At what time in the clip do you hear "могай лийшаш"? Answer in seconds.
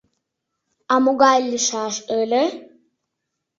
1.03-1.95